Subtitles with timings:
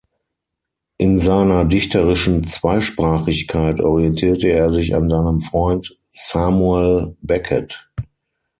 [0.97, 7.87] In seiner dichterischen Zweisprachigkeit orientierte er sich an seinem Freund Samuel Beckett.